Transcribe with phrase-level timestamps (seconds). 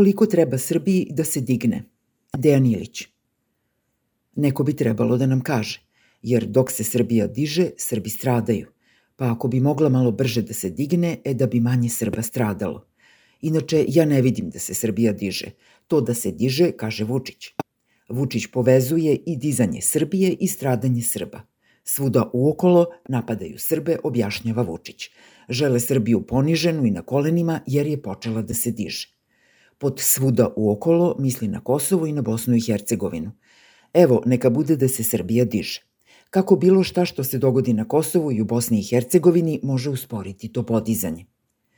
[0.00, 1.82] Koliko treba Srbiji da se digne?
[2.36, 3.02] Dejan Ilić.
[4.36, 5.82] Neko bi trebalo da nam kaže,
[6.22, 8.70] jer dok se Srbija diže, Srbi stradaju.
[9.16, 12.86] Pa ako bi mogla malo brže da se digne, e da bi manje Srba stradalo.
[13.40, 15.50] Inače, ja ne vidim da se Srbija diže.
[15.86, 17.52] To da se diže, kaže Vučić.
[18.08, 21.42] Vučić povezuje i dizanje Srbije i stradanje Srba.
[21.84, 25.10] Svuda uokolo napadaju Srbe, objašnjava Vučić.
[25.48, 29.19] Žele Srbiju poniženu i na kolenima jer je počela da se diže.
[29.80, 33.30] Pod svuda uokolo misli na Kosovo i na Bosnu i Hercegovinu.
[33.94, 35.80] Evo, neka bude da se Srbija diže.
[36.30, 40.48] Kako bilo šta što se dogodi na Kosovu i u Bosni i Hercegovini može usporiti
[40.52, 41.24] to podizanje.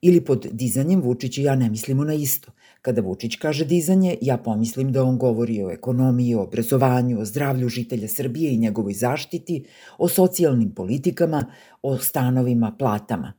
[0.00, 2.52] Ili pod dizanjem Vučić i ja ne mislimo na isto.
[2.82, 7.68] Kada Vučić kaže dizanje, ja pomislim da on govori o ekonomiji, o obrazovanju, o zdravlju
[7.68, 9.64] žitelja Srbije i njegovoj zaštiti,
[9.98, 11.44] o socijalnim politikama,
[11.82, 13.32] o stanovima, platama.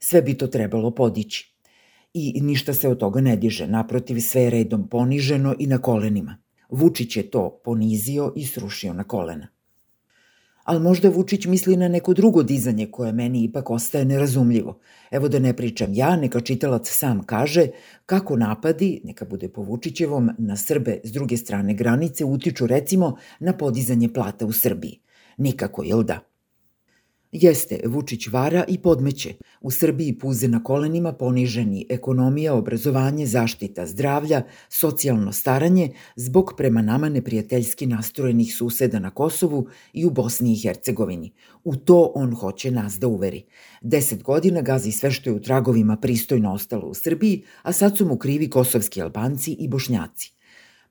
[0.00, 1.55] Sve bi to trebalo podići.
[2.18, 6.38] I ništa se od toga ne diže, naprotiv sve je redom poniženo i na kolenima.
[6.70, 9.48] Vučić je to ponizio i srušio na kolena
[10.66, 14.78] ali možda Vučić misli na neko drugo dizanje koje meni ipak ostaje nerazumljivo.
[15.10, 17.66] Evo da ne pričam ja, neka čitalac sam kaže
[18.06, 23.52] kako napadi, neka bude po Vučićevom, na Srbe s druge strane granice utiču recimo na
[23.52, 25.00] podizanje plata u Srbiji.
[25.36, 26.20] Nikako, jel da?
[27.42, 29.34] Jeste, Vučić vara i podmeće.
[29.60, 37.08] U Srbiji puze na kolenima poniženi ekonomija, obrazovanje, zaštita zdravlja, socijalno staranje zbog prema nama
[37.08, 41.32] neprijateljski nastrojenih suseda na Kosovu i u Bosni i Hercegovini.
[41.64, 43.44] U to on hoće nas da uveri.
[43.80, 48.06] Deset godina gazi sve što je u tragovima pristojno ostalo u Srbiji, a sad su
[48.06, 50.35] mu krivi kosovski albanci i bošnjaci.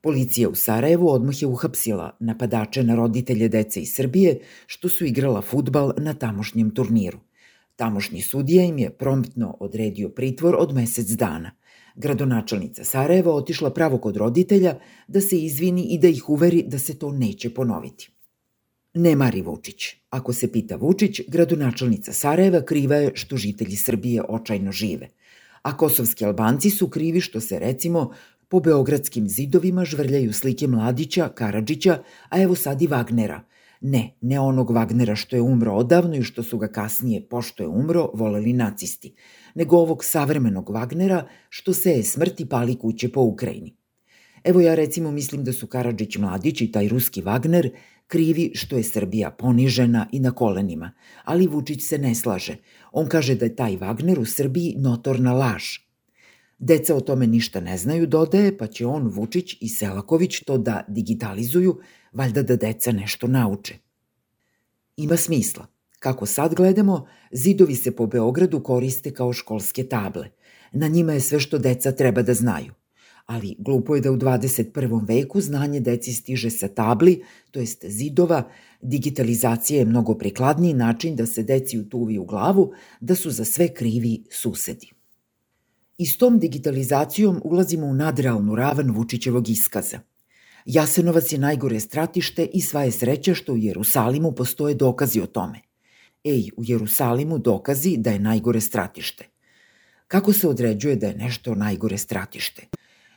[0.00, 5.42] Policija u Sarajevu odmah je uhapsila napadače na roditelje dece iz Srbije što su igrala
[5.42, 7.18] futbal na tamošnjem turniru.
[7.76, 11.50] Tamošnji sudija im je promptno odredio pritvor od mesec dana.
[11.94, 16.98] Gradonačelnica Sarajeva otišla pravo kod roditelja da se izvini i da ih uveri da se
[16.98, 18.10] to neće ponoviti.
[18.94, 19.84] Ne mari Vučić.
[20.10, 25.08] Ako se pita Vučić, gradonačelnica Sarajeva kriva je što žitelji Srbije očajno žive.
[25.62, 28.12] A kosovski Albanci su krivi što se, recimo,
[28.48, 33.40] Po beogradskim zidovima žvrljaju slike Mladića, Karadžića, a evo sad i Wagnera.
[33.80, 37.68] Ne, ne onog Wagnera što je umro odavno i što su ga kasnije, pošto je
[37.68, 39.14] umro, voleli nacisti,
[39.54, 43.76] nego ovog savremenog Wagnera što se je smrti pali kuće po Ukrajini.
[44.44, 47.70] Evo ja recimo mislim da su Karadžić Mladić i taj ruski Wagner
[48.06, 50.92] krivi što je Srbija ponižena i na kolenima,
[51.24, 52.56] ali Vučić se ne slaže.
[52.92, 55.64] On kaže da je taj Wagner u Srbiji notorna laž–
[56.58, 60.84] Deca o tome ništa ne znaju, dodaje, pa će on, Vučić i Selaković to da
[60.88, 61.78] digitalizuju,
[62.12, 63.74] valjda da deca nešto nauče.
[64.96, 65.66] Ima smisla.
[65.98, 70.30] Kako sad gledamo, zidovi se po Beogradu koriste kao školske table.
[70.72, 72.72] Na njima je sve što deca treba da znaju.
[73.26, 75.08] Ali glupo je da u 21.
[75.08, 78.50] veku znanje deci stiže sa tabli, to jest zidova,
[78.82, 83.74] digitalizacija je mnogo prikladniji način da se deci utuvi u glavu da su za sve
[83.74, 84.95] krivi susedi.
[85.98, 90.00] I s tom digitalizacijom ulazimo u nadrealnu ravan Vučićevog iskaza.
[90.64, 95.60] Jasenovac je najgore stratište i sva je sreća što u Jerusalimu postoje dokazi o tome.
[96.24, 99.24] Ej, u Jerusalimu dokazi da je najgore stratište.
[100.08, 102.66] Kako se određuje da je nešto najgore stratište?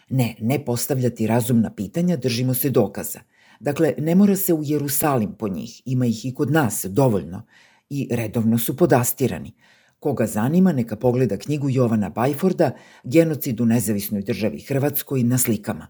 [0.09, 3.19] Ne, ne postavljati razumna pitanja, držimo se dokaza.
[3.59, 7.45] Dakle, ne mora se u Jerusalim po njih, ima ih i kod nas dovoljno
[7.89, 9.53] i redovno su podastirani–
[9.99, 12.71] Koga zanima, neka pogleda knjigu Jovana Bajforda
[13.03, 15.87] Genocid u nezavisnoj državi Hrvatskoj na slikama.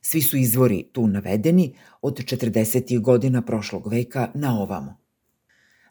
[0.00, 3.00] Svi su izvori tu navedeni od 40.
[3.00, 4.96] godina prošlog veka na ovamo.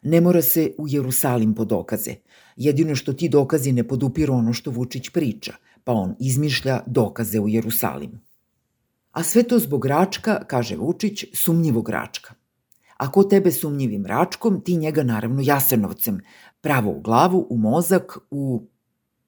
[0.02, 2.14] Ne mora se u Jerusalim po dokaze.
[2.56, 5.52] Jedino što ti dokazi ne podupiru ono što Vučić priča,
[5.84, 8.18] pa on izmišlja dokaze u Jerusalimu.
[9.10, 12.37] A sve to zbog Račka, kaže Vučić, sumnjivog Račka.
[12.98, 16.20] Ako tebe sumnjivim Račkom, ti njega naravno Jasenovcem,
[16.60, 18.66] pravo u glavu, u mozak, u...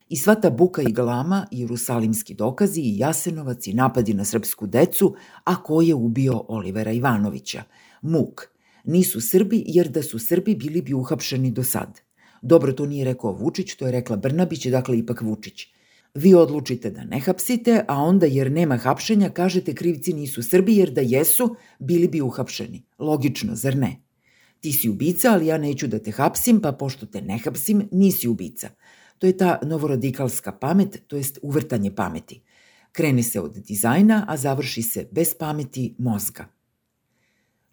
[0.08, 4.66] I sva ta buka i galama, i jerusalimski dokazi, i Jasenovac, i napadi na srpsku
[4.66, 5.14] decu,
[5.44, 7.62] a ko je ubio Olivera Ivanovića?
[8.02, 8.42] Muk.
[8.84, 12.00] Nisu Srbi, jer da su Srbi bili bi uhapšeni do sad.
[12.42, 15.66] Dobro, to nije rekao Vučić, to je rekla Brnabić, dakle ipak Vučić.
[16.14, 20.90] Vi odlučite da ne hapsite, a onda jer nema hapšenja kažete krivci nisu Srbi jer
[20.90, 22.82] da jesu bili bi uhapšeni.
[22.98, 23.96] Logično, zar ne?
[24.60, 28.28] Ti si ubica, ali ja neću da te hapsim, pa pošto te ne hapsim, nisi
[28.28, 28.70] ubica.
[29.18, 32.42] To je ta novoradikalska pamet, to jest uvrtanje pameti.
[32.92, 36.46] Kreni se od dizajna, a završi se bez pameti mozga.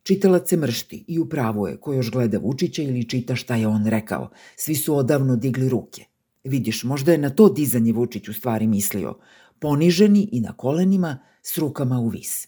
[0.04, 3.86] Čitalac se mršti i upravo je ko još gleda Vučića ili čita šta je on
[3.86, 4.30] rekao.
[4.56, 6.06] Svi su odavno digli ruke.
[6.48, 9.18] Vidiš, možda je na to dizanje Vučić u stvari mislio.
[9.60, 12.48] poniženi i na kolenima s rukama u vis.